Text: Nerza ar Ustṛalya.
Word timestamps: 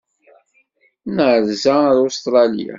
Nerza 1.15 1.73
ar 1.89 1.95
Ustṛalya. 2.05 2.69